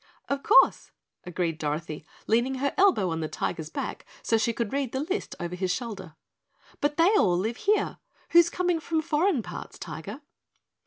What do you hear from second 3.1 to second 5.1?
on the Tiger's back so she could read the